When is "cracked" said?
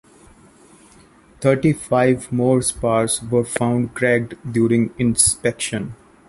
3.93-4.33